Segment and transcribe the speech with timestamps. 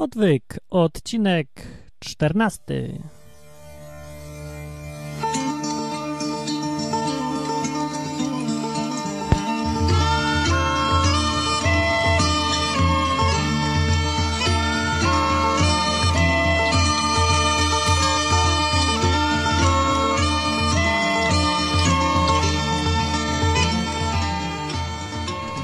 [0.00, 1.48] Odwyk, odcinek
[1.98, 3.02] czternasty.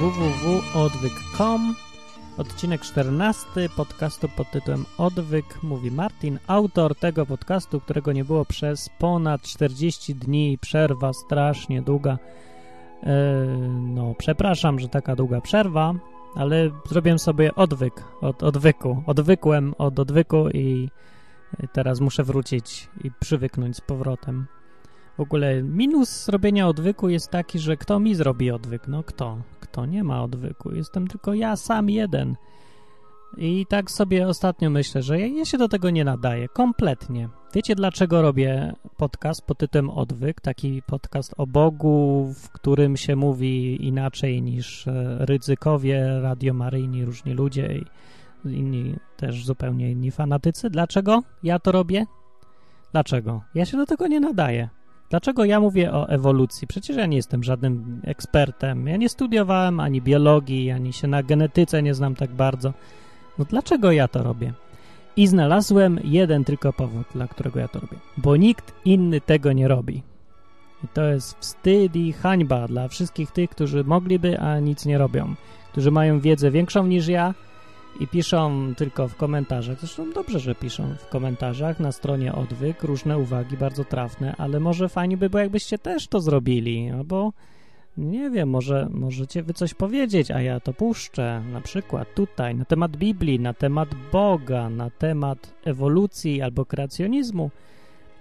[0.01, 1.75] www.odwyk.com
[2.39, 3.47] Odcinek 14
[3.77, 10.15] podcastu pod tytułem Odwyk mówi Martin, autor tego podcastu, którego nie było przez ponad 40
[10.15, 12.19] dni, przerwa strasznie długa.
[13.03, 13.09] Yy,
[13.81, 15.95] no, przepraszam, że taka długa przerwa,
[16.35, 19.03] ale zrobiłem sobie odwyk od odwyku.
[19.07, 20.91] Odwykłem od odwyku i
[21.73, 24.47] teraz muszę wrócić i przywyknąć z powrotem.
[25.17, 28.89] W ogóle minus robienia odwyku jest taki, że kto mi zrobi odwyk?
[28.89, 29.39] No kto?
[29.61, 29.87] Kto?
[29.87, 30.75] Nie ma odwyku.
[30.75, 32.37] Jestem tylko ja sam jeden.
[33.37, 36.49] I tak sobie ostatnio myślę, że ja, ja się do tego nie nadaję.
[36.49, 37.29] Kompletnie.
[37.55, 40.41] Wiecie dlaczego robię podcast pod tytułem Odwyk?
[40.41, 47.79] Taki podcast o Bogu, w którym się mówi inaczej niż e, ryzykowie, radiomaryjni, różni ludzie
[47.79, 47.85] i
[48.45, 50.71] inni też zupełnie inni fanatycy.
[50.71, 52.07] Dlaczego ja to robię?
[52.93, 53.43] Dlaczego?
[53.55, 54.69] Ja się do tego nie nadaję.
[55.11, 56.67] Dlaczego ja mówię o ewolucji?
[56.67, 58.87] Przecież ja nie jestem żadnym ekspertem.
[58.87, 62.73] Ja nie studiowałem ani biologii, ani się na genetyce nie znam tak bardzo.
[63.39, 64.53] No dlaczego ja to robię?
[65.17, 67.97] I znalazłem jeden tylko powód, dla którego ja to robię.
[68.17, 70.03] Bo nikt inny tego nie robi.
[70.85, 75.35] I to jest wstyd i hańba dla wszystkich tych, którzy mogliby, a nic nie robią.
[75.73, 77.35] Którzy mają wiedzę większą niż ja,
[78.01, 83.19] i piszą tylko w komentarzach, zresztą dobrze, że piszą w komentarzach na stronie Odwyk różne
[83.19, 87.33] uwagi bardzo trafne, ale może fajnie by było, jakbyście też to zrobili, albo
[87.97, 92.65] nie wiem, może możecie wy coś powiedzieć, a ja to puszczę, na przykład tutaj, na
[92.65, 97.51] temat Biblii, na temat Boga, na temat ewolucji albo kreacjonizmu,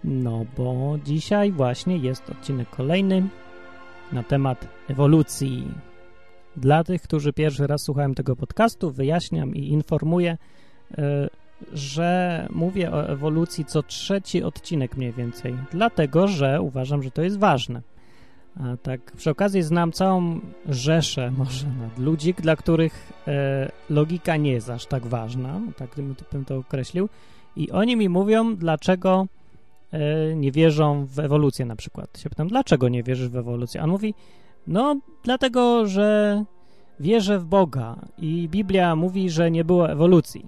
[0.03, 3.27] no bo dzisiaj właśnie jest odcinek kolejny
[4.11, 5.67] na temat ewolucji.
[6.57, 10.37] Dla tych, którzy pierwszy raz słuchają tego podcastu, wyjaśniam i informuję,
[10.97, 11.29] e,
[11.73, 17.39] że mówię o ewolucji co trzeci odcinek mniej więcej, dlatego że uważam, że to jest
[17.39, 17.81] ważne.
[18.59, 20.39] A tak przy okazji znam całą
[20.69, 21.65] rzeszę może
[21.97, 25.89] ludzi, dla których e, logika nie jest aż tak ważna, tak
[26.31, 27.09] bym to określił,
[27.55, 29.27] i oni mi mówią, dlaczego
[29.91, 32.19] e, nie wierzą w ewolucję na przykład.
[32.19, 33.81] Się pytam, dlaczego nie wierzysz w ewolucję?
[33.81, 34.13] A on mówi,
[34.67, 36.43] no, dlatego, że
[36.99, 40.47] wierzę w Boga i Biblia mówi, że nie było ewolucji.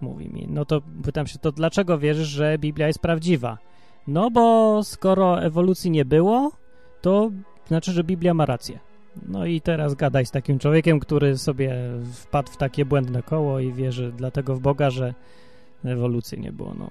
[0.00, 0.46] Mówi mi.
[0.50, 3.58] No to pytam się, to dlaczego wierzysz, że Biblia jest prawdziwa?
[4.06, 6.52] No bo skoro ewolucji nie było,
[7.00, 7.30] to
[7.66, 8.78] znaczy, że Biblia ma rację.
[9.28, 11.74] No i teraz gadaj z takim człowiekiem, który sobie
[12.12, 15.14] wpadł w takie błędne koło i wierzy dlatego w Boga, że
[15.84, 16.74] ewolucji nie było.
[16.78, 16.90] No.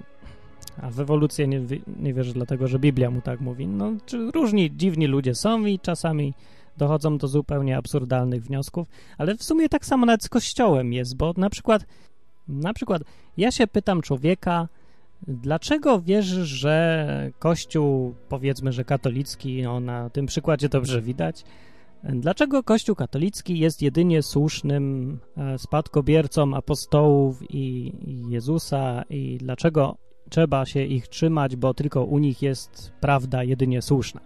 [0.82, 1.62] A w ewolucję nie,
[2.00, 3.68] nie wierzy dlatego, że Biblia mu tak mówi.
[3.68, 6.34] No, czy różni dziwni ludzie są i czasami
[6.78, 11.34] dochodzą do zupełnie absurdalnych wniosków, ale w sumie tak samo nawet z Kościołem jest, bo
[11.38, 11.86] na przykład,
[12.48, 13.02] na przykład
[13.38, 14.68] ja się pytam człowieka,
[15.28, 21.46] dlaczego wierzysz, że Kościół, powiedzmy, że katolicki, no na tym przykładzie dobrze widać,
[22.04, 27.94] Dlaczego Kościół katolicki jest jedynie słusznym e, spadkobiercą apostołów i
[28.30, 29.98] Jezusa i dlaczego
[30.30, 34.22] trzeba się ich trzymać, bo tylko u nich jest prawda jedynie słuszna?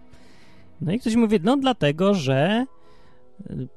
[0.82, 2.66] No i ktoś mówi, no dlatego, że
[3.50, 3.68] y,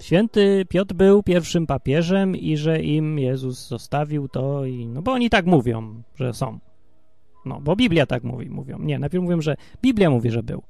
[0.00, 5.30] święty Piotr był pierwszym papieżem i że im Jezus zostawił to i, no bo oni
[5.30, 6.58] tak mówią, że są.
[7.44, 8.78] No, bo Biblia tak mówi, mówią.
[8.78, 10.62] Nie, najpierw mówią, że Biblia mówi, że był.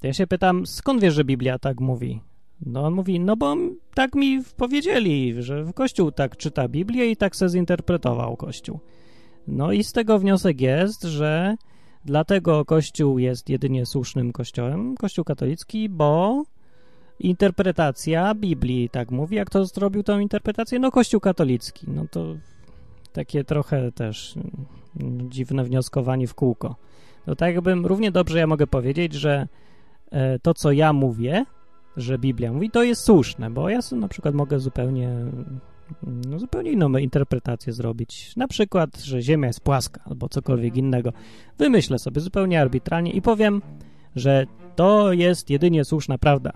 [0.00, 2.20] To ja się pytam, skąd wiesz, że Biblia tak mówi?
[2.66, 3.56] No on mówi, no bo
[3.94, 8.80] tak mi powiedzieli, że w Kościół tak czyta Biblię i tak se zinterpretował Kościół.
[9.48, 11.56] No i z tego wniosek jest, że
[12.08, 16.42] Dlatego Kościół jest jedynie słusznym kościołem, Kościół katolicki, bo
[17.20, 19.36] interpretacja Biblii tak mówi.
[19.36, 20.78] Jak to zrobił tą interpretację?
[20.78, 21.86] No Kościół katolicki.
[21.90, 22.34] No to
[23.12, 24.34] takie trochę też
[25.00, 26.76] mm, dziwne wnioskowanie w kółko.
[27.26, 29.48] No tak jakbym, równie dobrze ja mogę powiedzieć, że
[30.10, 31.44] e, to, co ja mówię,
[31.96, 35.10] że Biblia mówi, to jest słuszne, bo ja na przykład mogę zupełnie
[36.02, 38.36] no, zupełnie inną interpretację zrobić.
[38.36, 41.12] Na przykład, że Ziemia jest płaska albo cokolwiek innego.
[41.58, 43.62] Wymyślę sobie zupełnie arbitralnie i powiem,
[44.16, 44.46] że
[44.76, 46.52] to jest jedynie słuszna prawda.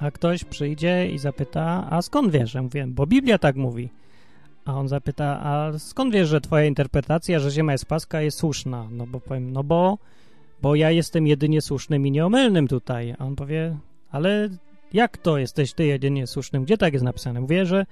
[0.00, 2.54] A ktoś przyjdzie i zapyta, a skąd wiesz?
[2.54, 3.90] Ja mówię, bo Biblia tak mówi.
[4.64, 8.88] A on zapyta, a skąd wiesz, że twoja interpretacja, że Ziemia jest płaska jest słuszna?
[8.90, 9.98] No bo powiem, no bo,
[10.62, 13.14] bo ja jestem jedynie słusznym i nieomylnym tutaj.
[13.18, 13.76] A on powie,
[14.10, 14.48] ale
[14.92, 16.64] jak to jesteś ty jedynie słusznym?
[16.64, 17.40] Gdzie tak jest napisane?
[17.40, 17.86] Mówię, że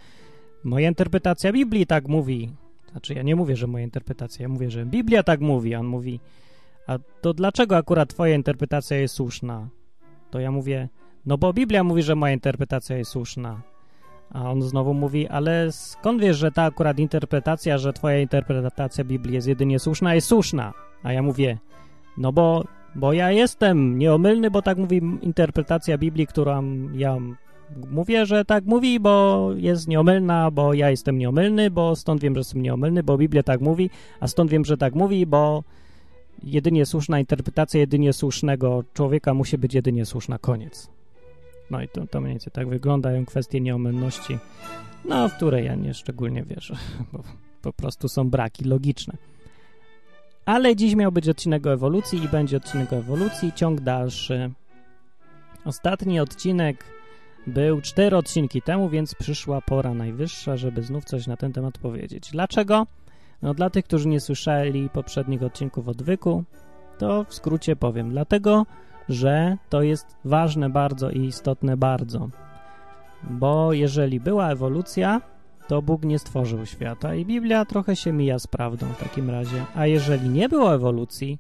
[0.65, 2.51] Moja interpretacja Biblii tak mówi.
[2.91, 5.75] Znaczy, ja nie mówię, że moja interpretacja, ja mówię, że Biblia tak mówi.
[5.75, 6.21] On mówi,
[6.87, 9.69] a to dlaczego akurat twoja interpretacja jest słuszna?
[10.31, 10.89] To ja mówię,
[11.27, 13.63] no bo Biblia mówi, że moja interpretacja jest słuszna.
[14.31, 19.35] A on znowu mówi, ale skąd wiesz, że ta akurat interpretacja, że twoja interpretacja Biblii
[19.35, 20.73] jest jedynie słuszna, jest słuszna?
[21.03, 21.59] A ja mówię,
[22.19, 22.65] no bo,
[22.95, 26.63] bo ja jestem nieomylny, bo tak mówi interpretacja Biblii, którą
[26.93, 27.19] ja
[27.91, 32.41] mówię, że tak mówi, bo jest nieomylna, bo ja jestem nieomylny, bo stąd wiem, że
[32.41, 33.91] jestem nieomylny, bo Biblia tak mówi,
[34.21, 35.65] a stąd wiem, że tak mówi, bo
[36.43, 40.39] jedynie słuszna interpretacja jedynie słusznego człowieka musi być jedynie słuszna.
[40.39, 40.91] Koniec.
[41.71, 44.39] No i to, to mniej więcej tak wyglądają kwestie nieomylności,
[45.05, 46.77] no, w które ja nie szczególnie wierzę,
[47.13, 47.23] bo
[47.63, 49.15] po prostu są braki logiczne.
[50.45, 54.51] Ale dziś miał być odcinek o ewolucji i będzie odcinek o ewolucji, ciąg dalszy.
[55.65, 56.85] Ostatni odcinek
[57.47, 62.31] był cztery odcinki temu, więc przyszła pora najwyższa, żeby znów coś na ten temat powiedzieć.
[62.31, 62.87] Dlaczego?
[63.43, 66.45] No dla tych, którzy nie słyszeli poprzednich odcinków odwyku,
[66.99, 68.11] to w skrócie powiem.
[68.11, 68.67] Dlatego,
[69.09, 72.29] że to jest ważne bardzo i istotne bardzo.
[73.31, 75.21] Bo jeżeli była ewolucja,
[75.69, 79.65] to Bóg nie stworzył świata i Biblia trochę się mija z prawdą w takim razie.
[79.75, 81.39] A jeżeli nie było ewolucji,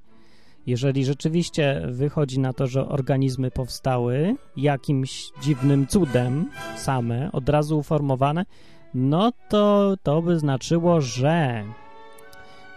[0.66, 8.44] jeżeli rzeczywiście wychodzi na to, że organizmy powstały jakimś dziwnym cudem same, od razu uformowane,
[8.94, 11.64] no to to by znaczyło, że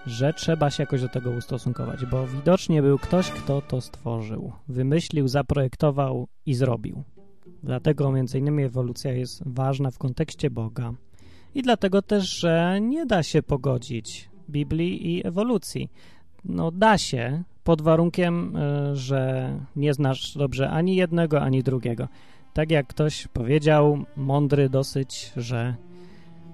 [0.05, 5.27] że trzeba się jakoś do tego ustosunkować, bo widocznie był ktoś, kto to stworzył, wymyślił,
[5.27, 7.03] zaprojektował i zrobił.
[7.63, 10.93] Dlatego między innymi ewolucja jest ważna w kontekście Boga.
[11.55, 15.89] I dlatego też, że nie da się pogodzić Biblii i ewolucji.
[16.45, 22.07] No da się, pod warunkiem, e, że nie znasz dobrze ani jednego, ani drugiego.
[22.53, 25.75] Tak jak ktoś powiedział, mądry dosyć, że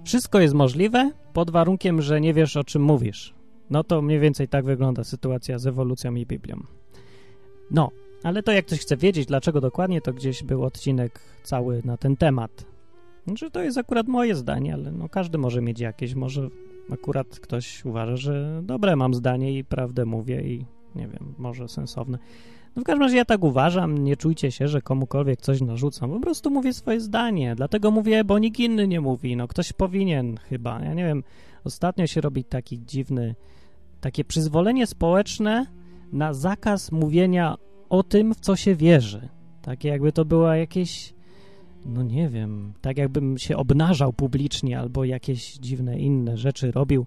[0.04, 3.34] wszystko jest możliwe pod warunkiem, że nie wiesz o czym mówisz.
[3.70, 6.64] No to mniej więcej tak wygląda sytuacja z ewolucją i Biblią.
[7.72, 7.90] No,
[8.24, 12.18] ale to jak ktoś chce wiedzieć, dlaczego dokładnie, to gdzieś był odcinek cały na ten
[12.18, 12.66] temat.
[13.28, 16.50] Znaczy, to jest akurat moje zdanie, ale no każdy może mieć jakieś, może
[16.92, 22.18] akurat ktoś uważa, że dobre mam zdanie i prawdę mówię i nie wiem, może sensowne.
[22.76, 26.20] No w każdym razie ja tak uważam, nie czujcie się, że komukolwiek coś narzucam, po
[26.20, 30.80] prostu mówię swoje zdanie, dlatego mówię, bo nikt inny nie mówi, no ktoś powinien chyba,
[30.84, 31.24] ja nie wiem,
[31.64, 33.36] ostatnio się robi taki dziwny,
[34.02, 35.66] takie przyzwolenie społeczne
[36.12, 37.56] na zakaz mówienia
[37.90, 39.30] o tym, w co się wierzy,
[39.62, 41.14] takie jakby to była jakieś,
[41.86, 47.06] no nie wiem, tak jakbym się obnażał publicznie albo jakieś dziwne inne rzeczy robił,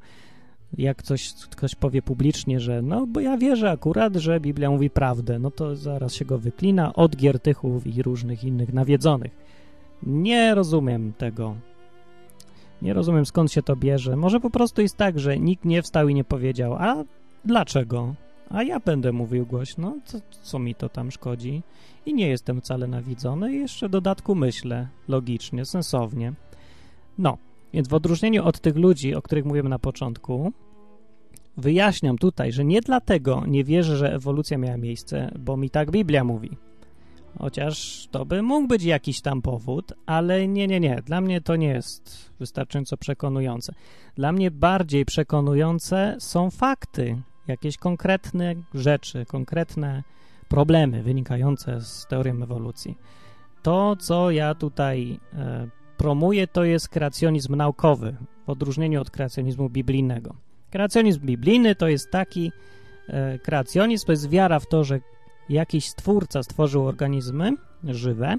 [0.78, 5.38] jak coś, ktoś powie publicznie, że no, bo ja wierzę akurat, że Biblia mówi prawdę,
[5.38, 9.32] no to zaraz się go wyklina od giertychów i różnych innych nawiedzonych.
[10.02, 11.56] Nie rozumiem tego.
[12.82, 14.16] Nie rozumiem, skąd się to bierze.
[14.16, 17.04] Może po prostu jest tak, że nikt nie wstał i nie powiedział, a
[17.44, 18.14] dlaczego?
[18.50, 21.62] A ja będę mówił głośno, co, co mi to tam szkodzi?
[22.06, 26.32] I nie jestem wcale nawidzony i jeszcze dodatku myślę logicznie, sensownie.
[27.18, 27.38] No,
[27.72, 30.52] więc w odróżnieniu od tych ludzi, o których mówiłem na początku,
[31.56, 36.24] wyjaśniam tutaj, że nie dlatego nie wierzę, że ewolucja miała miejsce, bo mi tak Biblia
[36.24, 36.50] mówi.
[37.38, 41.02] Chociaż to by mógł być jakiś tam powód, ale nie, nie, nie.
[41.06, 43.72] Dla mnie to nie jest wystarczająco przekonujące.
[44.14, 50.02] Dla mnie bardziej przekonujące są fakty, jakieś konkretne rzeczy, konkretne
[50.48, 52.98] problemy wynikające z teorią ewolucji.
[53.62, 58.16] To, co ja tutaj e, promuje, to jest kreacjonizm naukowy,
[58.46, 60.45] w odróżnieniu od kreacjonizmu biblijnego.
[60.76, 62.52] Kreacjonizm biblijny to jest taki
[63.08, 65.00] e, kreacjonizm, to jest wiara w to, że
[65.48, 67.52] jakiś stwórca stworzył organizmy
[67.84, 68.36] żywe,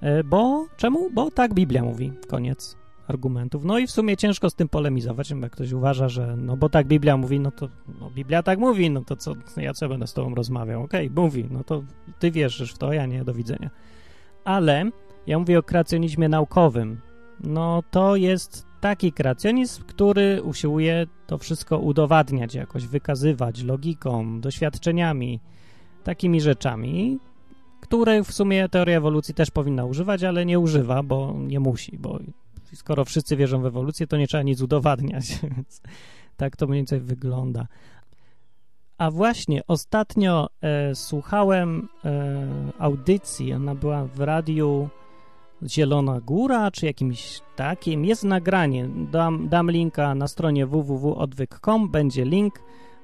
[0.00, 1.10] e, bo czemu?
[1.10, 2.12] Bo tak Biblia mówi.
[2.28, 2.76] Koniec
[3.08, 3.64] argumentów.
[3.64, 6.86] No i w sumie ciężko z tym polemizować, jak ktoś uważa, że no bo tak
[6.86, 7.68] Biblia mówi, no to
[8.00, 10.82] no Biblia tak mówi, no to co, ja co będę z tobą rozmawiał?
[10.82, 11.82] Okej, okay, mówi, no to
[12.18, 13.70] ty wierzysz w to, ja nie, do widzenia.
[14.44, 14.90] Ale
[15.26, 17.00] ja mówię o kreacjonizmie naukowym.
[17.40, 25.40] No to jest taki kreacjonizm, który usiłuje to wszystko udowadniać jakoś, wykazywać logiką, doświadczeniami,
[26.04, 27.18] takimi rzeczami,
[27.80, 32.18] które w sumie teoria ewolucji też powinna używać, ale nie używa, bo nie musi, bo
[32.72, 35.80] skoro wszyscy wierzą w ewolucję, to nie trzeba nic udowadniać, więc
[36.36, 37.66] tak to mniej więcej wygląda.
[38.98, 44.88] A właśnie ostatnio e, słuchałem e, audycji, ona była w radiu
[45.64, 48.04] Zielona Góra, czy jakimś takim.
[48.04, 48.88] Jest nagranie.
[49.10, 51.90] Dam, dam linka na stronie www.odwyk.com.
[51.90, 52.54] Będzie link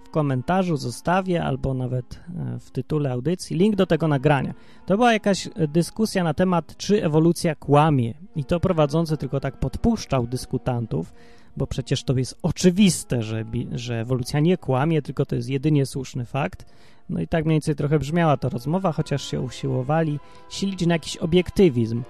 [0.05, 3.57] w komentarzu, zostawię, albo nawet e, w tytule audycji.
[3.57, 4.55] Link do tego nagrania.
[4.87, 8.15] To była jakaś dyskusja na temat, czy ewolucja kłamie.
[8.37, 11.13] I to prowadzący tylko tak podpuszczał dyskutantów,
[11.57, 16.25] bo przecież to jest oczywiste, że, że ewolucja nie kłamie, tylko to jest jedynie słuszny
[16.25, 16.67] fakt.
[17.09, 20.19] No i tak mniej więcej trochę brzmiała ta rozmowa, chociaż się usiłowali
[20.51, 22.03] silić na jakiś obiektywizm.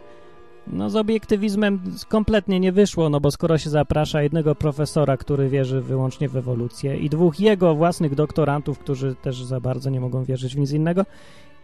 [0.66, 5.80] No z obiektywizmem kompletnie nie wyszło, no bo skoro się zaprasza jednego profesora, który wierzy
[5.80, 10.54] wyłącznie w ewolucję i dwóch jego własnych doktorantów, którzy też za bardzo nie mogą wierzyć
[10.54, 11.04] w nic innego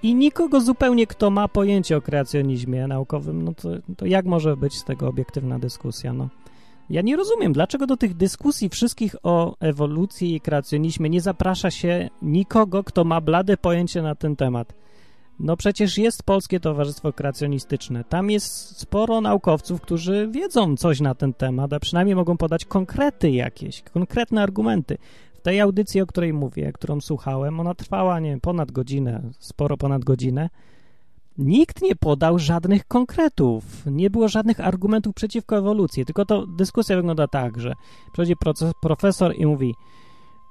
[0.02, 4.74] i nikogo zupełnie, kto ma pojęcie o kreacjonizmie naukowym, no to, to jak może być
[4.74, 6.28] z tego obiektywna dyskusja, no.
[6.90, 12.10] Ja nie rozumiem, dlaczego do tych dyskusji wszystkich o ewolucji i kreacjonizmie nie zaprasza się
[12.22, 14.72] nikogo, kto ma blade pojęcie na ten temat.
[15.40, 18.04] No przecież jest Polskie Towarzystwo Kreacjonistyczne.
[18.04, 23.30] Tam jest sporo naukowców, którzy wiedzą coś na ten temat, a przynajmniej mogą podać konkrety
[23.30, 24.98] jakieś, konkretne argumenty.
[25.34, 29.76] W tej audycji, o której mówię, którą słuchałem, ona trwała, nie wiem, ponad godzinę, sporo
[29.76, 30.50] ponad godzinę.
[31.38, 37.28] Nikt nie podał żadnych konkretów, nie było żadnych argumentów przeciwko ewolucji, tylko to dyskusja wygląda
[37.28, 37.72] tak, że
[38.12, 38.34] przychodzi
[38.82, 39.74] profesor i mówi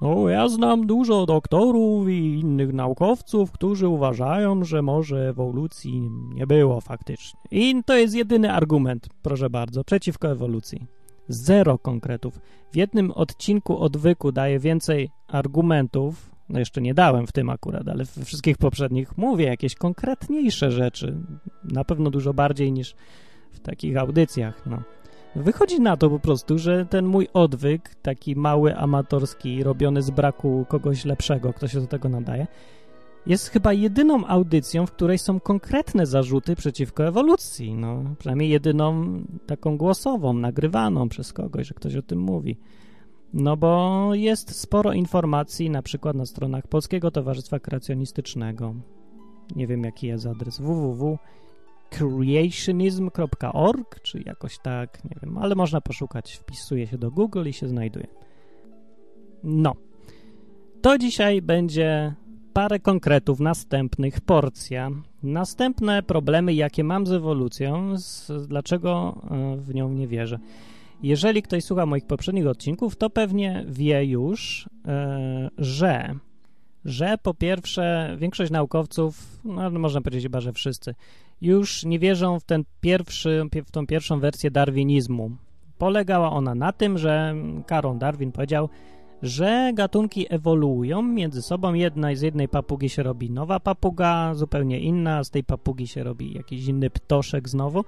[0.02, 6.82] no, ja znam dużo doktorów i innych naukowców, którzy uważają, że może ewolucji nie było
[6.82, 7.40] faktycznie.
[7.52, 10.88] I to jest jedyny argument, proszę bardzo, przeciwko ewolucji.
[11.28, 12.40] Zero konkretów.
[12.72, 18.06] W jednym odcinku odwyku daję więcej argumentów, no jeszcze nie dałem w tym akurat, ale
[18.06, 21.18] we wszystkich poprzednich mówię jakieś konkretniejsze rzeczy.
[21.64, 22.96] Na pewno dużo bardziej niż
[23.52, 24.82] w takich audycjach, no.
[25.36, 30.66] Wychodzi na to po prostu, że ten mój odwyk, taki mały, amatorski, robiony z braku
[30.70, 32.48] kogoś lepszego, kto się do tego nadaje,
[33.26, 37.74] jest chyba jedyną audycją, w której są konkretne zarzuty przeciwko ewolucji.
[37.74, 39.06] No, przynajmniej jedyną
[39.46, 42.58] taką głosową, nagrywaną przez kogoś, że ktoś o tym mówi.
[43.34, 48.76] No bo jest sporo informacji, na przykład na stronach Polskiego Towarzystwa Kreacjonistycznego.
[49.56, 51.18] Nie wiem, jaki jest adres www
[51.90, 57.68] creationism.org, czy jakoś tak, nie wiem, ale można poszukać, wpisuje się do Google i się
[57.68, 58.08] znajduje.
[59.44, 59.76] No,
[60.82, 62.14] to dzisiaj będzie
[62.54, 64.90] parę konkretów następnych, porcja.
[65.24, 70.40] Następne problemy, jakie mam z ewolucją, z, dlaczego e, w nią nie wierzę.
[71.04, 76.16] Jeżeli ktoś słucha moich poprzednich odcinków, to pewnie wie już, e, że
[76.88, 80.96] że po pierwsze większość naukowców, no można powiedzieć chyba, że wszyscy,
[81.42, 85.32] już nie wierzą w, ten pierwszy, w tą pierwszą wersję darwinizmu.
[85.78, 88.70] Polegała ona na tym, że Karol Darwin powiedział,
[89.22, 91.74] że gatunki ewoluują między sobą.
[91.74, 96.34] Jedna z jednej papugi się robi nowa papuga, zupełnie inna, z tej papugi się robi
[96.34, 97.86] jakiś inny ptoszek znowu.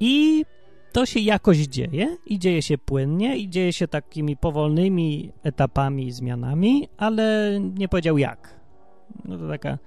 [0.00, 0.44] I
[0.92, 6.88] to się jakoś dzieje i dzieje się płynnie i dzieje się takimi powolnymi etapami, zmianami,
[6.96, 8.60] ale nie powiedział jak.
[9.24, 9.78] No to taka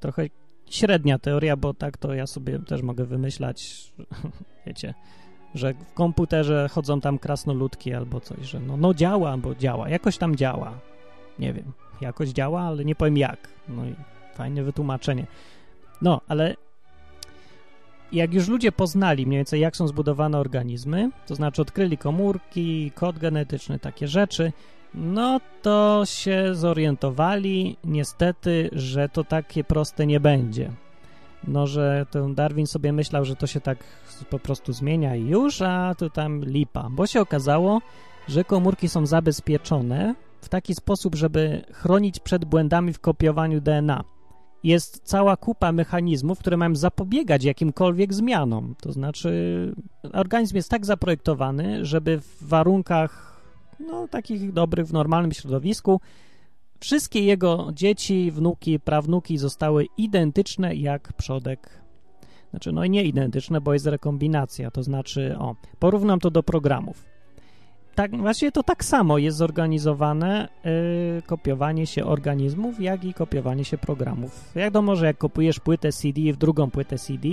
[0.00, 0.26] trochę
[0.70, 3.92] średnia teoria, bo tak to ja sobie też mogę wymyślać,
[4.66, 4.94] wiecie,
[5.54, 10.18] że w komputerze chodzą tam krasnoludki albo coś, że no, no działa, bo działa, jakoś
[10.18, 10.78] tam działa.
[11.38, 13.48] Nie wiem, jakoś działa, ale nie powiem jak.
[13.68, 13.94] No i
[14.34, 15.26] fajne wytłumaczenie.
[16.02, 16.54] No, ale
[18.12, 23.18] jak już ludzie poznali mniej więcej, jak są zbudowane organizmy, to znaczy odkryli komórki, kod
[23.18, 24.52] genetyczny, takie rzeczy,
[24.94, 30.70] no to się zorientowali niestety, że to takie proste nie będzie.
[31.48, 33.78] No, że ten Darwin sobie myślał, że to się tak
[34.30, 37.80] po prostu zmienia i już, a to tam lipa, bo się okazało,
[38.28, 44.04] że komórki są zabezpieczone w taki sposób, żeby chronić przed błędami w kopiowaniu DNA
[44.66, 48.74] jest cała kupa mechanizmów, które mają zapobiegać jakimkolwiek zmianom.
[48.80, 49.74] To znaczy,
[50.12, 53.42] organizm jest tak zaprojektowany, żeby w warunkach
[53.80, 56.00] no, takich dobrych, w normalnym środowisku,
[56.80, 61.80] wszystkie jego dzieci, wnuki, prawnuki zostały identyczne jak przodek.
[62.50, 64.70] Znaczy, no i nie identyczne, bo jest rekombinacja.
[64.70, 67.15] To znaczy, o, porównam to do programów
[67.96, 73.78] tak, właściwie to tak samo jest zorganizowane yy, kopiowanie się organizmów, jak i kopiowanie się
[73.78, 74.52] programów.
[74.56, 77.28] Wiadomo, że jak kopujesz płytę CD w drugą płytę CD,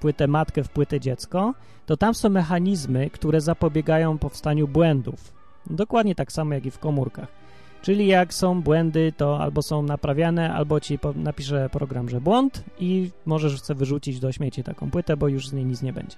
[0.00, 1.54] płytę matkę w płytę dziecko,
[1.86, 5.32] to tam są mechanizmy, które zapobiegają powstaniu błędów.
[5.66, 7.28] Dokładnie tak samo jak i w komórkach.
[7.82, 13.10] Czyli jak są błędy, to albo są naprawiane, albo ci napisze program, że błąd i
[13.26, 16.16] możesz sobie wyrzucić do śmieci taką płytę, bo już z niej nic nie będzie.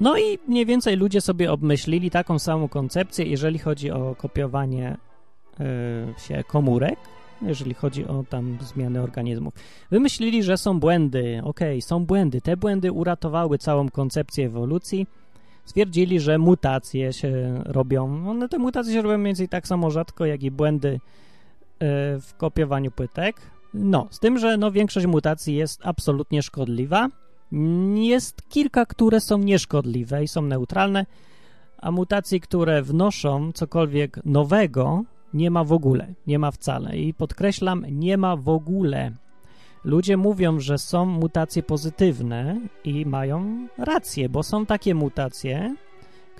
[0.00, 4.96] No i mniej więcej ludzie sobie obmyślili taką samą koncepcję, jeżeli chodzi o kopiowanie
[5.60, 6.98] y, się komórek,
[7.42, 9.54] jeżeli chodzi o tam zmiany organizmów.
[9.90, 11.40] Wymyślili, że są błędy.
[11.44, 12.40] Okay, są błędy.
[12.40, 15.06] Te błędy uratowały całą koncepcję ewolucji.
[15.64, 18.28] Stwierdzili, że mutacje się robią.
[18.28, 20.98] One te mutacje się robią mniej więcej tak samo rzadko, jak i błędy y,
[22.20, 23.36] w kopiowaniu płytek.
[23.74, 27.08] No, z tym, że no, większość mutacji jest absolutnie szkodliwa
[27.94, 31.06] jest kilka, które są nieszkodliwe i są neutralne,
[31.78, 35.04] a mutacje, które wnoszą cokolwiek nowego,
[35.34, 36.96] nie ma w ogóle, nie ma wcale.
[36.96, 39.12] I podkreślam, nie ma w ogóle.
[39.84, 45.76] Ludzie mówią, że są mutacje pozytywne i mają rację, bo są takie mutacje,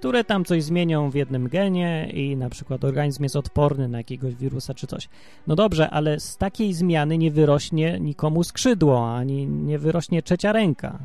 [0.01, 4.35] które tam coś zmienią w jednym genie i na przykład organizm jest odporny na jakiegoś
[4.35, 5.09] wirusa czy coś.
[5.47, 10.99] No dobrze, ale z takiej zmiany nie wyrośnie nikomu skrzydło, ani nie wyrośnie trzecia ręka.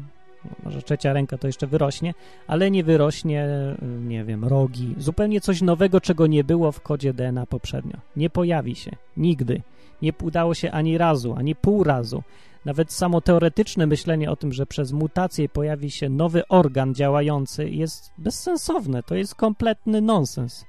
[0.64, 2.14] Może trzecia ręka to jeszcze wyrośnie,
[2.48, 3.48] ale nie wyrośnie,
[3.82, 4.96] nie wiem, rogi.
[4.98, 7.98] Zupełnie coś nowego, czego nie było w kodzie DNA poprzednio.
[8.16, 8.92] Nie pojawi się.
[9.18, 9.62] Nigdy.
[10.02, 12.24] Nie udało się ani razu, ani pół razu.
[12.66, 18.12] Nawet samo teoretyczne myślenie o tym, że przez mutację pojawi się nowy organ działający, jest
[18.18, 19.04] bezsensowne.
[19.04, 20.66] To jest kompletny nonsens.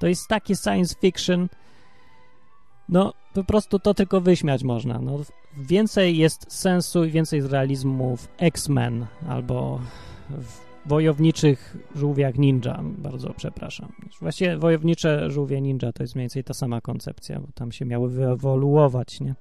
[0.00, 1.48] To jest takie science fiction.
[2.88, 4.98] No, po prostu to tylko wyśmiać można.
[4.98, 5.18] No,
[5.56, 9.80] więcej jest sensu i więcej z realizmu w X-Men albo
[10.30, 12.80] w wojowniczych żółwiach ninja.
[12.82, 13.92] Bardzo przepraszam.
[14.20, 18.10] Właściwie wojownicze żółwie ninja to jest mniej więcej ta sama koncepcja, bo tam się miały
[18.10, 19.34] wyewoluować, nie?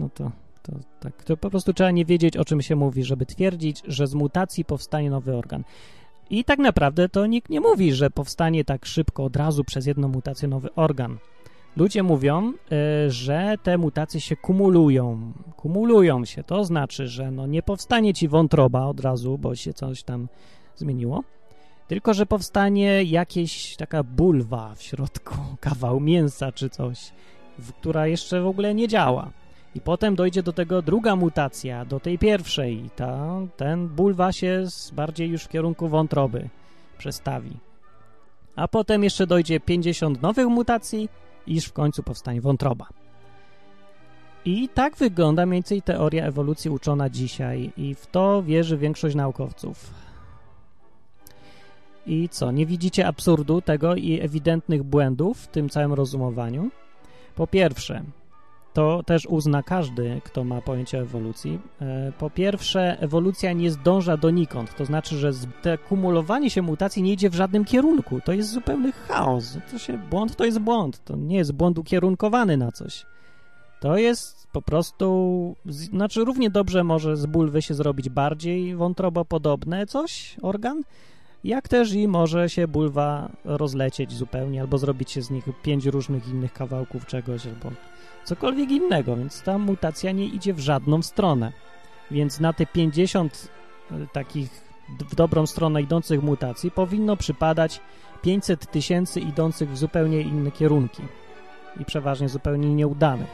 [0.00, 0.30] No to
[0.64, 4.06] to, tak, to po prostu trzeba nie wiedzieć, o czym się mówi, żeby twierdzić, że
[4.06, 5.64] z mutacji powstanie nowy organ.
[6.30, 10.08] I tak naprawdę to nikt nie mówi, że powstanie tak szybko od razu przez jedną
[10.08, 11.18] mutację nowy organ.
[11.76, 12.52] Ludzie mówią,
[13.06, 15.32] y, że te mutacje się kumulują.
[15.56, 16.44] Kumulują się.
[16.44, 20.28] To znaczy, że no nie powstanie ci wątroba od razu, bo się coś tam
[20.76, 21.24] zmieniło,
[21.88, 27.12] tylko że powstanie jakieś taka bulwa w środku, kawał mięsa czy coś,
[27.80, 29.30] która jeszcze w ogóle nie działa.
[29.74, 32.90] I potem dojdzie do tego druga mutacja, do tej pierwszej.
[32.96, 36.48] Ta, ten bulwa się bardziej już w kierunku wątroby
[36.98, 37.56] przestawi.
[38.56, 41.08] A potem jeszcze dojdzie 50 nowych mutacji,
[41.46, 42.86] iż w końcu powstanie wątroba.
[44.44, 49.90] I tak wygląda mniej więcej teoria ewolucji uczona dzisiaj, i w to wierzy większość naukowców.
[52.06, 56.70] I co, nie widzicie absurdu tego i ewidentnych błędów w tym całym rozumowaniu?
[57.34, 58.02] Po pierwsze,
[58.74, 61.60] to też uzna każdy, kto ma pojęcie ewolucji.
[61.80, 65.30] E, po pierwsze, ewolucja nie zdąża donikąd, to znaczy, że
[65.88, 68.20] kumulowanie się mutacji nie idzie w żadnym kierunku.
[68.24, 69.58] To jest zupełny chaos.
[69.70, 71.04] To się, błąd to jest błąd.
[71.04, 73.06] To nie jest błąd ukierunkowany na coś.
[73.80, 80.36] To jest po prostu, znaczy równie dobrze może z bulwy się zrobić bardziej wątrobopodobne coś,
[80.42, 80.82] organ,
[81.44, 86.28] jak też i może się bulwa rozlecieć zupełnie, albo zrobić się z nich pięć różnych
[86.28, 87.70] innych kawałków czegoś, albo
[88.24, 91.52] cokolwiek innego, więc ta mutacja nie idzie w żadną stronę.
[92.10, 93.48] Więc na te 50
[93.90, 94.64] e, takich
[95.10, 97.80] w dobrą stronę idących mutacji powinno przypadać
[98.22, 101.02] 500 tysięcy idących w zupełnie inne kierunki
[101.80, 103.24] i przeważnie zupełnie nieudane.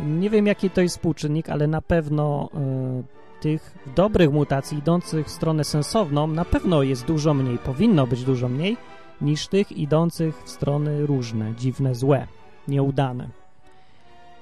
[0.00, 2.48] Nie wiem, jaki to jest współczynnik, ale na pewno
[3.02, 8.24] y, tych dobrych mutacji idących w stronę sensowną na pewno jest dużo mniej, powinno być
[8.24, 8.76] dużo mniej
[9.20, 12.26] niż tych idących w strony różne, dziwne, złe,
[12.68, 13.28] nieudane.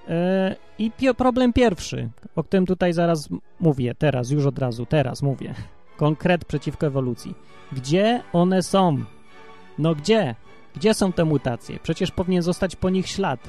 [0.09, 3.29] E, I problem pierwszy, o którym tutaj zaraz
[3.61, 5.55] mówię, teraz, już od razu, teraz mówię.
[5.97, 7.35] Konkret przeciwko ewolucji.
[7.73, 9.05] Gdzie one są?
[9.79, 10.35] No gdzie?
[10.77, 11.79] Gdzie są te mutacje?
[11.83, 13.41] Przecież powinien zostać po nich ślad.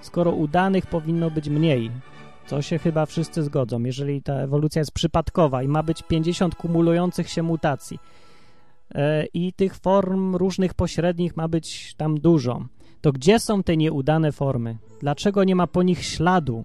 [0.00, 1.90] Skoro udanych powinno być mniej,
[2.46, 7.28] co się chyba wszyscy zgodzą, jeżeli ta ewolucja jest przypadkowa i ma być 50 kumulujących
[7.28, 7.98] się mutacji
[8.94, 12.64] e, i tych form różnych pośrednich ma być tam dużo,
[13.00, 14.76] to gdzie są te nieudane formy?
[15.00, 16.64] Dlaczego nie ma po nich śladu?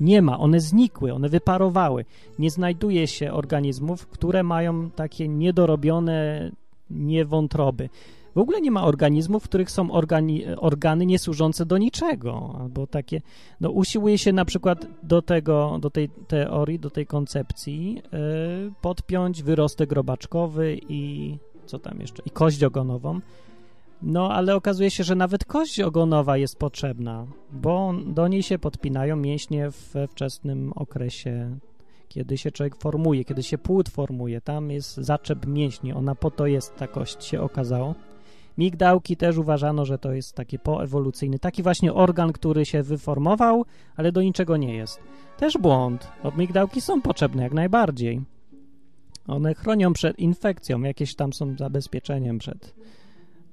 [0.00, 2.04] Nie ma, one znikły, one wyparowały.
[2.38, 6.50] Nie znajduje się organizmów, które mają takie niedorobione
[6.90, 7.88] niewątroby.
[8.34, 13.20] W ogóle nie ma organizmów, w których są organi, organy niesłużące do niczego, albo takie,
[13.60, 19.42] no usiłuje się na przykład do tego, do tej teorii, do tej koncepcji yy, podpiąć
[19.42, 23.20] wyrostek robaczkowy i co tam jeszcze, i kość ogonową,
[24.02, 29.16] no, ale okazuje się, że nawet kość ogonowa jest potrzebna, bo do niej się podpinają
[29.16, 31.58] mięśnie we wczesnym okresie,
[32.08, 34.40] kiedy się człowiek formuje, kiedy się płód formuje.
[34.40, 37.94] Tam jest zaczep mięśni, ona po to jest, ta kość się okazało.
[38.58, 43.64] Migdałki też uważano, że to jest taki poewolucyjny, taki właśnie organ, który się wyformował,
[43.96, 45.00] ale do niczego nie jest.
[45.38, 48.20] Też błąd, bo migdałki są potrzebne jak najbardziej.
[49.26, 52.74] One chronią przed infekcją, jakieś tam są zabezpieczeniem przed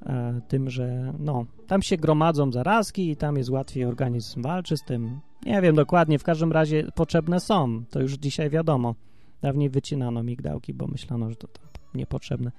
[0.06, 4.84] E, tym, że no, tam się gromadzą zarazki i tam jest łatwiej organizm walczy z
[4.84, 5.20] tym.
[5.46, 8.96] Nie wiem dokładnie, w każdym razie potrzebne są, to już dzisiaj wiadomo.
[9.42, 11.60] Dawniej wycinano migdałki, bo myślano, że to, to
[11.94, 12.52] niepotrzebne.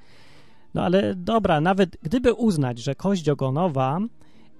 [0.74, 3.98] No ale dobra, nawet gdyby uznać, że kość ogonowa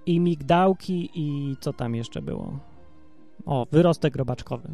[0.05, 2.59] i migdałki i co tam jeszcze było?
[3.45, 4.69] O, wyrostek robaczkowy.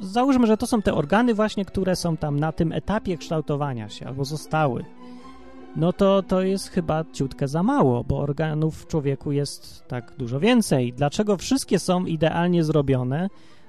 [0.00, 4.06] Załóżmy, że to są te organy właśnie, które są tam na tym etapie kształtowania się
[4.06, 4.84] albo zostały
[5.76, 10.40] no to to jest chyba ciutkę za mało, bo organów w człowieku jest tak dużo
[10.40, 10.92] więcej.
[10.92, 13.28] Dlaczego wszystkie są idealnie zrobione,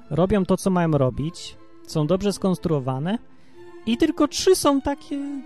[0.09, 3.17] robią to, co mają robić, są dobrze skonstruowane
[3.85, 5.41] i tylko trzy są takie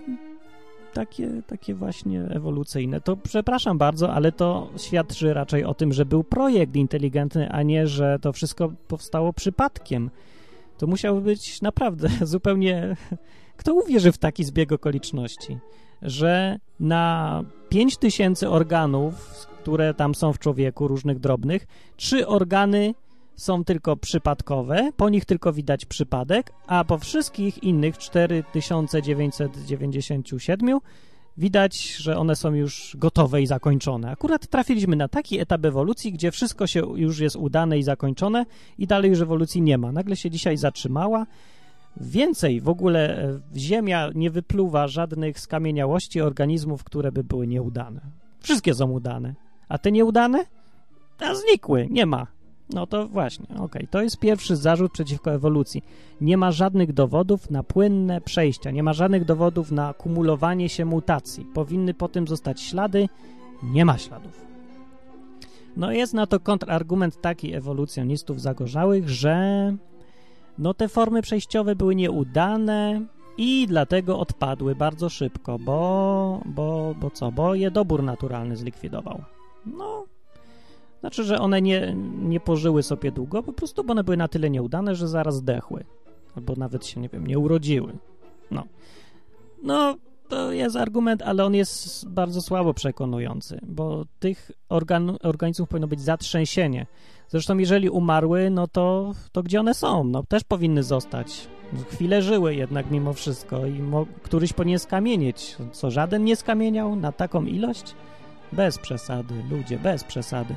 [0.96, 3.00] takie, takie właśnie ewolucyjne.
[3.00, 7.86] To przepraszam bardzo, ale to świadczy raczej o tym, że był projekt inteligentny, a nie,
[7.86, 10.10] że to wszystko powstało przypadkiem.
[10.78, 12.96] To musiało być naprawdę zupełnie.
[13.56, 15.58] Kto uwierzy w taki zbieg okoliczności?
[16.02, 22.94] Że na 5000 organów, które tam są w człowieku, różnych drobnych, trzy organy
[23.36, 30.80] są tylko przypadkowe, po nich tylko widać przypadek, a po wszystkich innych 4997
[31.38, 34.10] widać, że one są już gotowe i zakończone.
[34.10, 38.46] Akurat trafiliśmy na taki etap ewolucji, gdzie wszystko się już jest udane i zakończone
[38.78, 39.92] i dalej już ewolucji nie ma.
[39.92, 41.26] Nagle się dzisiaj zatrzymała.
[42.00, 48.00] Więcej w ogóle e, Ziemia nie wypluwa żadnych skamieniałości organizmów, które by były nieudane.
[48.40, 49.34] Wszystkie są udane.
[49.68, 50.44] A te nieudane?
[51.18, 52.35] A znikły, nie ma.
[52.70, 53.64] No to właśnie, okej.
[53.64, 53.86] Okay.
[53.86, 55.84] To jest pierwszy zarzut przeciwko ewolucji.
[56.20, 61.46] Nie ma żadnych dowodów na płynne przejścia, nie ma żadnych dowodów na kumulowanie się mutacji.
[61.54, 63.08] Powinny po tym zostać ślady,
[63.62, 64.46] nie ma śladów.
[65.76, 69.76] No jest na to kontrargument taki ewolucjonistów zagorzałych, że
[70.58, 73.00] no te formy przejściowe były nieudane
[73.38, 77.32] i dlatego odpadły bardzo szybko, bo, bo, bo co?
[77.32, 79.22] Bo je dobór naturalny zlikwidował.
[79.66, 80.04] No,
[81.00, 84.50] znaczy, że one nie, nie pożyły sobie długo, po prostu, bo one były na tyle
[84.50, 85.84] nieudane, że zaraz zdechły.
[86.36, 87.92] Albo nawet się, nie wiem, nie urodziły.
[88.50, 88.64] No.
[89.62, 89.96] No,
[90.28, 96.00] to jest argument, ale on jest bardzo słabo przekonujący, bo tych organ, organizmów powinno być
[96.00, 96.86] zatrzęsienie.
[97.28, 100.04] Zresztą, jeżeli umarły, no to, to gdzie one są?
[100.04, 101.48] No, też powinny zostać.
[101.90, 105.56] Chwilę żyły jednak mimo wszystko i mo- któryś powinien skamienieć.
[105.72, 107.94] Co, żaden nie skamieniał na taką ilość?
[108.52, 110.54] Bez przesady, ludzie, bez przesady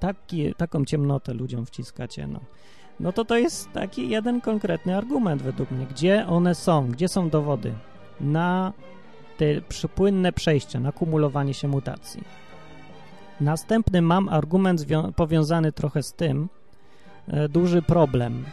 [0.00, 2.40] taki, taką ciemnotę ludziom wciskacie, no.
[3.00, 5.86] No to to jest taki jeden konkretny argument według mnie.
[5.86, 6.88] Gdzie one są?
[6.88, 7.74] Gdzie są dowody
[8.20, 8.72] na
[9.36, 12.24] te przypłynne przejścia, na kumulowanie się mutacji?
[13.40, 16.48] Następny mam argument powiązany trochę z tym,
[17.28, 18.44] e, duży problem.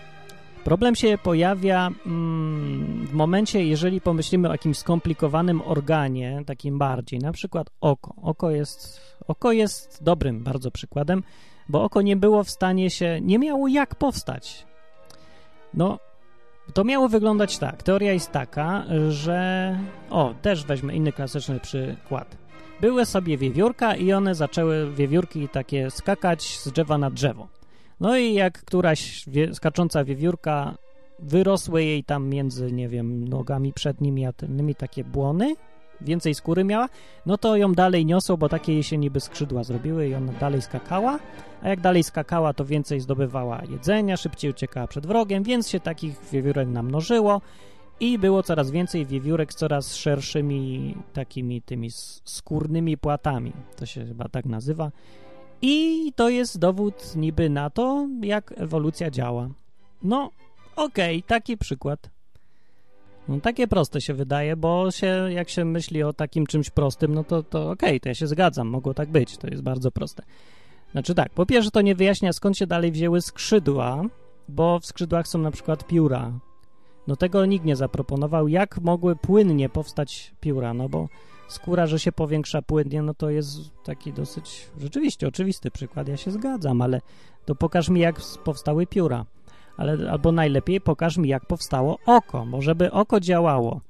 [0.64, 7.32] Problem się pojawia mm, w momencie, jeżeli pomyślimy o jakimś skomplikowanym organie, takim bardziej, na
[7.32, 8.14] przykład oko.
[8.22, 11.24] Oko jest, oko jest dobrym bardzo przykładem,
[11.70, 14.66] bo oko nie było w stanie się, nie miało jak powstać.
[15.74, 16.00] No,
[16.74, 17.84] to miało wyglądać tak.
[17.84, 19.80] Teoria jest taka, że.
[20.10, 22.38] O, też weźmy inny klasyczny przykład.
[22.82, 27.48] Były sobie wiewiórka i one zaczęły, wiewiórki takie, skakać z drzewa na drzewo.
[28.04, 30.76] No i jak któraś wie, skacząca wiewiórka
[31.20, 35.56] wyrosły jej tam między, nie wiem, nogami przednimi a tylnymi takie błony,
[36.02, 36.90] więcej skóry miała,
[37.26, 40.62] no to ją dalej niosą, bo takie jej się niby skrzydła zrobiły i ona dalej
[40.62, 41.20] skakała,
[41.62, 46.30] a jak dalej skakała, to więcej zdobywała jedzenia, szybciej uciekała przed wrogiem, więc się takich
[46.32, 47.42] wiewiórek namnożyło
[48.00, 51.90] i było coraz więcej wiewiórek z coraz szerszymi takimi tymi
[52.24, 54.92] skórnymi płatami, to się chyba tak nazywa,
[55.66, 59.50] i to jest dowód niby na to, jak ewolucja działa.
[60.02, 60.30] No,
[60.76, 62.10] okej, okay, taki przykład.
[63.28, 67.24] No, takie proste się wydaje, bo się, jak się myśli o takim czymś prostym, no
[67.24, 70.24] to, to okej, okay, to ja się zgadzam, mogło tak być, to jest bardzo proste.
[70.92, 74.04] Znaczy tak, po pierwsze to nie wyjaśnia skąd się dalej wzięły skrzydła,
[74.50, 76.32] bo w skrzydłach są na przykład pióra.
[77.08, 81.08] No tego nikt nie zaproponował, jak mogły płynnie powstać pióra, no bo
[81.54, 86.32] skóra, że się powiększa płynnie, no to jest taki dosyć rzeczywiście oczywisty przykład, ja się
[86.32, 87.02] zgadzam, ale
[87.46, 89.26] to pokaż mi, jak powstały pióra.
[89.78, 93.82] Ale, albo najlepiej pokaż mi, jak powstało oko, bo żeby oko działało,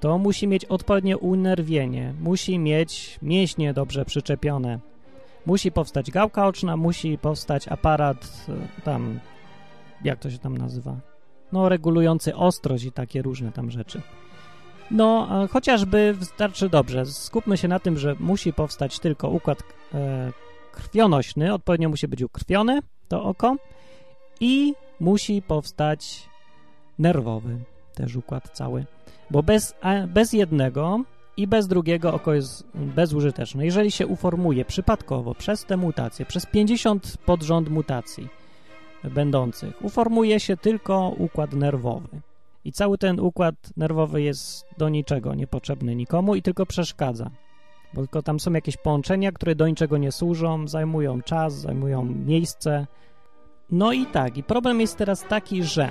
[0.00, 4.78] to musi mieć odpowiednie unerwienie, musi mieć mięśnie dobrze przyczepione,
[5.46, 9.20] musi powstać gałka oczna, musi powstać aparat e, tam,
[10.04, 10.96] jak to się tam nazywa?
[11.52, 14.02] No, regulujący ostrość i takie różne tam rzeczy.
[14.92, 17.06] No, chociażby wystarczy dobrze.
[17.06, 19.62] Skupmy się na tym, że musi powstać tylko układ
[19.94, 20.32] e,
[20.72, 23.56] krwionośny, odpowiednio musi być ukrwione to oko
[24.40, 26.28] i musi powstać
[26.98, 27.58] nerwowy
[27.94, 28.84] też układ cały,
[29.30, 29.74] bo bez,
[30.08, 31.00] bez jednego
[31.36, 33.64] i bez drugiego oko jest bezużyteczne.
[33.64, 38.28] Jeżeli się uformuje przypadkowo przez te mutacje, przez 50 podrząd mutacji
[39.04, 42.08] będących, uformuje się tylko układ nerwowy.
[42.64, 47.30] I cały ten układ nerwowy jest do niczego niepotrzebny nikomu i tylko przeszkadza.
[47.94, 52.86] Bo tylko tam są jakieś połączenia, które do niczego nie służą, zajmują czas, zajmują miejsce.
[53.70, 55.90] No i tak, i problem jest teraz taki, że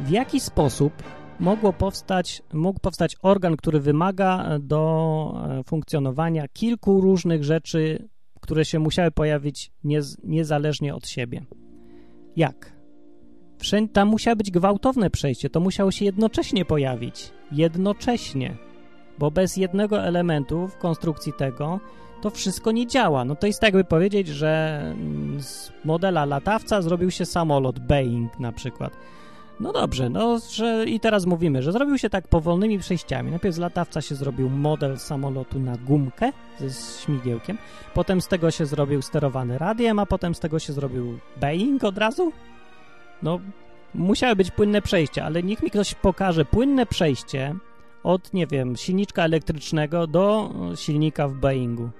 [0.00, 0.92] w jaki sposób
[1.40, 8.08] mogło powstać, mógł powstać organ, który wymaga do e, funkcjonowania kilku różnych rzeczy,
[8.40, 11.46] które się musiały pojawić niez, niezależnie od siebie.
[12.36, 12.77] Jak?
[13.58, 17.32] Wszędzie, tam musiało być gwałtowne przejście, to musiało się jednocześnie pojawić.
[17.52, 18.56] Jednocześnie.
[19.18, 21.80] Bo bez jednego elementu w konstrukcji tego
[22.22, 23.24] to wszystko nie działa.
[23.24, 24.82] No to jest tak, jakby powiedzieć, że
[25.38, 28.92] z modela latawca zrobił się samolot Boeing na przykład.
[29.60, 33.30] No dobrze, no że i teraz mówimy, że zrobił się tak powolnymi przejściami.
[33.30, 37.58] Najpierw z latawca się zrobił model samolotu na gumkę ze śmigiełkiem,
[37.94, 41.98] potem z tego się zrobił sterowany radiem, a potem z tego się zrobił Boeing od
[41.98, 42.32] razu?
[43.22, 43.40] No,
[43.94, 47.54] musiały być płynne przejścia, ale niech mi ktoś pokaże płynne przejście
[48.02, 51.90] od, nie wiem, silniczka elektrycznego do silnika w Boeingu.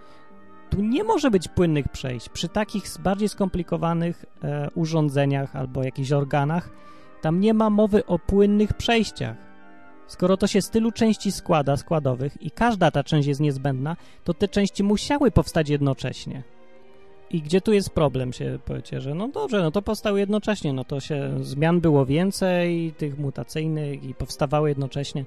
[0.71, 2.29] Tu nie może być płynnych przejść.
[2.29, 6.71] Przy takich bardziej skomplikowanych e, urządzeniach albo jakichś organach
[7.21, 9.37] tam nie ma mowy o płynnych przejściach.
[10.07, 14.35] Skoro to się z tylu części składa, składowych i każda ta część jest niezbędna, to
[14.35, 16.43] te części musiały powstać jednocześnie.
[17.31, 20.85] I gdzie tu jest problem, się powiecie, że no dobrze, no to powstały jednocześnie, no
[20.85, 25.25] to się zmian było więcej, tych mutacyjnych i powstawały jednocześnie,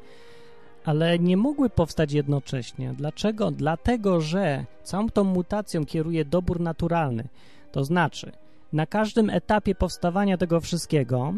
[0.85, 2.93] ale nie mogły powstać jednocześnie.
[2.97, 3.51] Dlaczego?
[3.51, 7.23] Dlatego, że całą tą mutacją kieruje dobór naturalny.
[7.71, 8.31] To znaczy,
[8.73, 11.33] na każdym etapie powstawania tego wszystkiego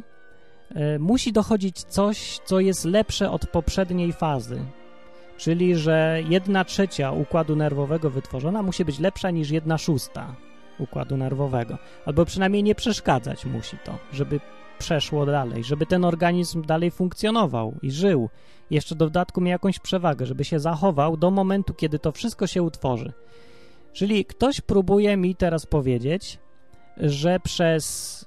[0.96, 4.60] y, musi dochodzić coś, co jest lepsze od poprzedniej fazy.
[5.38, 10.36] Czyli, że jedna trzecia układu nerwowego wytworzona musi być lepsza niż jedna szósta
[10.80, 11.78] układu nerwowego.
[12.06, 14.40] Albo przynajmniej nie przeszkadzać musi to, żeby
[14.80, 18.30] przeszło dalej, żeby ten organizm dalej funkcjonował i żył.
[18.70, 22.64] Jeszcze do dodatku miał jakąś przewagę, żeby się zachował do momentu, kiedy to wszystko się
[22.64, 23.14] utworzy.
[23.94, 26.40] Czyli ktoś próbuje mi teraz powiedzieć,
[26.98, 28.26] że przez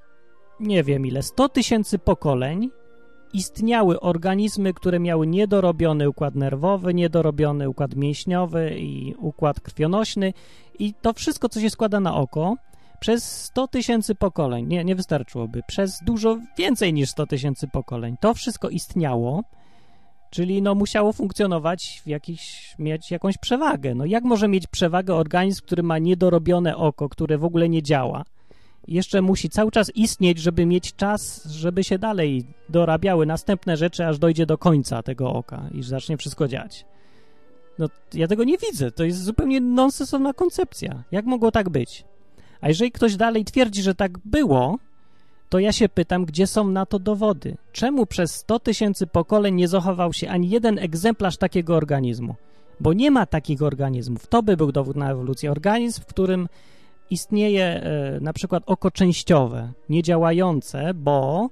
[0.61, 2.71] nie wiem ile, 100 tysięcy pokoleń
[3.33, 10.33] istniały organizmy, które miały niedorobiony układ nerwowy, niedorobiony układ mięśniowy i układ krwionośny
[10.79, 12.57] i to wszystko, co się składa na oko,
[13.01, 18.35] przez 100 tysięcy pokoleń, nie, nie wystarczyłoby, przez dużo więcej niż 100 tysięcy pokoleń, to
[18.35, 19.43] wszystko istniało,
[20.31, 23.95] czyli no musiało funkcjonować w jakiś, mieć jakąś przewagę.
[23.95, 28.25] No jak może mieć przewagę organizm, który ma niedorobione oko, które w ogóle nie działa?
[28.89, 34.19] Jeszcze musi cały czas istnieć, żeby mieć czas, żeby się dalej dorabiały następne rzeczy, aż
[34.19, 36.85] dojdzie do końca tego oka i zacznie wszystko dziać.
[37.79, 38.91] No, ja tego nie widzę.
[38.91, 41.03] To jest zupełnie nonsensowna koncepcja.
[41.13, 42.05] Jak mogło tak być?
[42.61, 44.79] A jeżeli ktoś dalej twierdzi, że tak było,
[45.49, 47.57] to ja się pytam, gdzie są na to dowody?
[47.73, 52.35] Czemu przez 100 tysięcy pokoleń nie zachował się ani jeden egzemplarz takiego organizmu?
[52.81, 54.27] Bo nie ma takich organizmów.
[54.27, 55.51] To by był dowód na ewolucję.
[55.51, 56.49] Organizm, w którym
[57.11, 61.49] istnieje e, na przykład oko częściowe, niedziałające, bo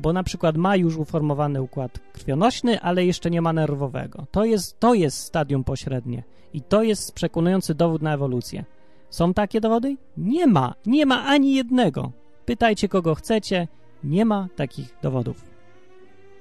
[0.00, 4.26] bo na przykład ma już uformowany układ krwionośny, ale jeszcze nie ma nerwowego.
[4.30, 8.64] To jest, to jest stadium pośrednie i to jest przekonujący dowód na ewolucję.
[9.10, 9.96] Są takie dowody?
[10.16, 10.74] Nie ma.
[10.86, 12.12] Nie ma ani jednego.
[12.44, 13.68] Pytajcie kogo chcecie,
[14.04, 15.44] nie ma takich dowodów.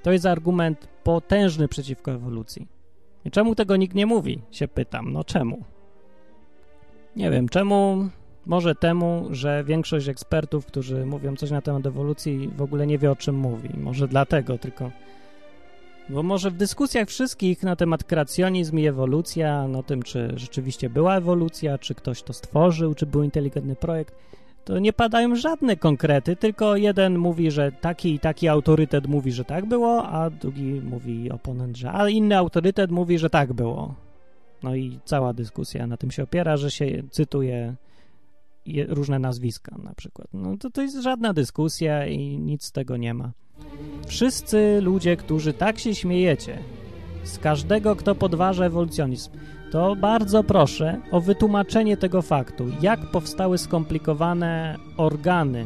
[0.03, 2.67] To jest argument potężny przeciwko ewolucji.
[3.25, 4.41] I czemu tego nikt nie mówi?
[4.51, 5.13] Się pytam.
[5.13, 5.63] No czemu?
[7.15, 8.09] Nie wiem, czemu
[8.47, 13.11] może temu, że większość ekspertów, którzy mówią coś na temat ewolucji, w ogóle nie wie
[13.11, 13.69] o czym mówi.
[13.77, 14.91] Może dlatego tylko.
[16.09, 21.17] Bo może w dyskusjach wszystkich na temat kreacjonizm i ewolucja, no tym, czy rzeczywiście była
[21.17, 24.15] ewolucja, czy ktoś to stworzył, czy był inteligentny projekt,
[24.65, 29.45] to nie padają żadne konkrety, tylko jeden mówi, że taki i taki autorytet mówi, że
[29.45, 33.95] tak było, a drugi mówi oponent, że a inny autorytet mówi, że tak było.
[34.63, 37.75] No i cała dyskusja na tym się opiera, że się cytuje
[38.87, 40.27] różne nazwiska na przykład.
[40.33, 43.31] No to, to jest żadna dyskusja i nic z tego nie ma.
[44.07, 46.59] Wszyscy ludzie, którzy tak się śmiejecie
[47.23, 49.31] z każdego, kto podważa ewolucjonizm,
[49.71, 55.65] to bardzo proszę o wytłumaczenie tego faktu, jak powstały skomplikowane organy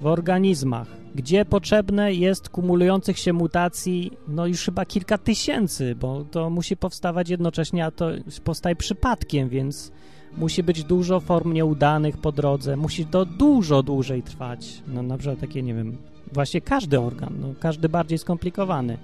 [0.00, 6.50] w organizmach, gdzie potrzebne jest kumulujących się mutacji, no już chyba kilka tysięcy, bo to
[6.50, 8.10] musi powstawać jednocześnie, a to
[8.44, 9.92] powstaje przypadkiem, więc
[10.36, 14.82] musi być dużo form nieudanych po drodze, musi to dużo dłużej trwać.
[14.88, 15.96] No na przykład takie, nie wiem,
[16.32, 18.98] właśnie każdy organ, no, każdy bardziej skomplikowany,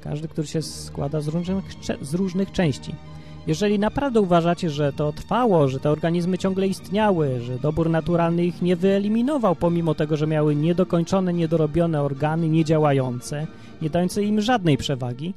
[0.00, 1.64] każdy, który się składa z różnych,
[2.02, 2.94] z różnych części.
[3.46, 8.62] Jeżeli naprawdę uważacie, że to trwało, że te organizmy ciągle istniały, że dobór naturalny ich
[8.62, 13.46] nie wyeliminował, pomimo tego, że miały niedokończone, niedorobione organy, niedziałające,
[13.82, 15.34] nie dające im żadnej przewagi,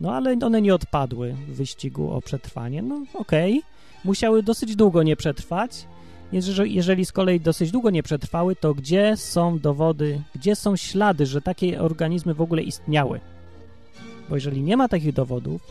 [0.00, 3.73] no ale one nie odpadły w wyścigu o przetrwanie, no okej, okay
[4.04, 5.86] musiały dosyć długo nie przetrwać.
[6.64, 11.40] Jeżeli z kolei dosyć długo nie przetrwały, to gdzie są dowody, gdzie są ślady, że
[11.40, 13.20] takie organizmy w ogóle istniały?
[14.28, 15.62] Bo jeżeli nie ma takich dowodów,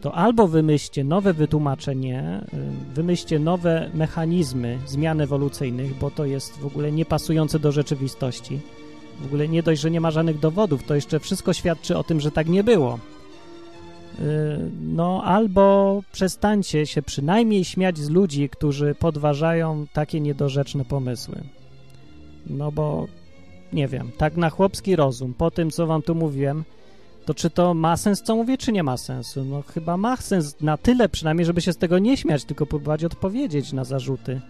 [0.00, 6.66] to albo wymyślcie nowe wytłumaczenie, y, wymyślcie nowe mechanizmy zmian ewolucyjnych, bo to jest w
[6.66, 8.60] ogóle niepasujące do rzeczywistości.
[9.20, 12.20] W ogóle nie dość, że nie ma żadnych dowodów, to jeszcze wszystko świadczy o tym,
[12.20, 12.98] że tak nie było.
[14.20, 21.40] Y, no, albo przestańcie się przynajmniej śmiać z ludzi, którzy podważają takie niedorzeczne pomysły.
[22.46, 23.06] No bo
[23.72, 26.64] nie wiem, tak na chłopski rozum, po tym co wam tu mówiłem,
[27.24, 29.44] to czy to ma sens, co mówię, czy nie ma sensu?
[29.44, 33.04] No chyba ma sens na tyle przynajmniej, żeby się z tego nie śmiać, tylko próbować
[33.04, 34.40] odpowiedzieć na zarzuty.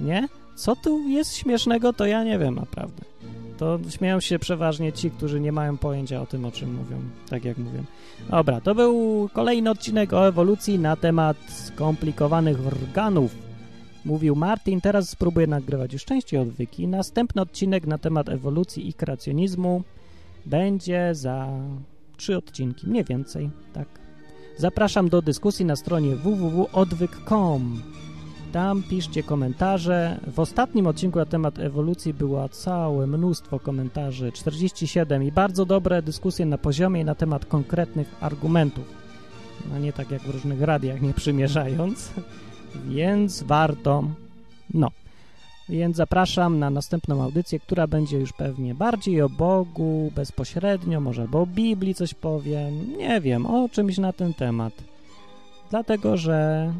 [0.00, 0.28] Nie?
[0.54, 3.02] Co tu jest śmiesznego, to ja nie wiem naprawdę.
[3.60, 6.96] To śmieją się przeważnie ci, którzy nie mają pojęcia o tym, o czym mówią,
[7.28, 7.84] tak jak mówią.
[8.30, 13.34] Dobra, to był kolejny odcinek o ewolucji na temat skomplikowanych organów.
[14.04, 16.88] Mówił Martin, teraz spróbuję nagrywać już częściej odwyki.
[16.88, 19.82] Następny odcinek na temat ewolucji i kreacjonizmu
[20.46, 21.48] będzie za
[22.16, 23.88] trzy odcinki, mniej więcej, tak.
[24.56, 27.82] Zapraszam do dyskusji na stronie www.odwyk.com.
[28.52, 30.20] Tam piszcie komentarze.
[30.26, 36.46] W ostatnim odcinku na temat ewolucji było całe mnóstwo komentarzy, 47 i bardzo dobre dyskusje
[36.46, 38.84] na poziomie na temat konkretnych argumentów.
[39.70, 42.10] No nie tak jak w różnych radiach, nie przymierzając,
[42.88, 44.04] więc warto.
[44.74, 44.88] No.
[45.68, 51.40] Więc zapraszam na następną audycję, która będzie już pewnie bardziej o Bogu bezpośrednio, może albo
[51.40, 54.72] o Biblii coś powiem, nie wiem, o czymś na ten temat.
[55.70, 56.72] Dlatego, że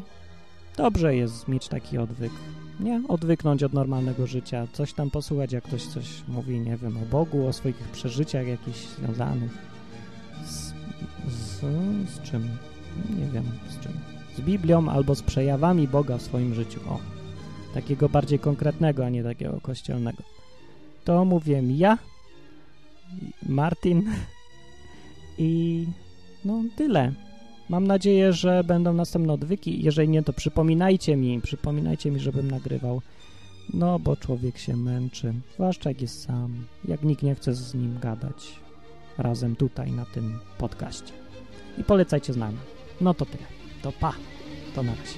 [0.81, 2.31] dobrze jest mieć taki odwyk,
[2.79, 3.01] nie?
[3.07, 7.47] Odwyknąć od normalnego życia, coś tam posłuchać, jak ktoś coś mówi, nie wiem, o Bogu,
[7.47, 9.51] o swoich przeżyciach jakichś związanych
[10.45, 10.73] z,
[11.29, 11.59] z,
[12.09, 12.57] z czym?
[13.19, 13.91] Nie wiem, z czym.
[14.37, 16.99] Z Biblią albo z przejawami Boga w swoim życiu, o
[17.73, 20.23] takiego bardziej konkretnego, a nie takiego kościelnego.
[21.03, 21.97] To mówię ja,
[23.49, 24.11] Martin
[25.37, 25.85] i
[26.45, 27.13] no tyle.
[27.71, 29.83] Mam nadzieję, że będą następne odwyki.
[29.83, 33.01] Jeżeli nie, to przypominajcie mi, przypominajcie mi, żebym nagrywał.
[33.73, 37.99] No, bo człowiek się męczy, zwłaszcza jak jest sam, jak nikt nie chce z nim
[37.99, 38.59] gadać
[39.17, 41.13] razem tutaj na tym podcaście.
[41.77, 42.57] I polecajcie z nami.
[43.01, 43.43] No to tyle.
[43.81, 44.13] To pa.
[44.75, 45.17] To na razie.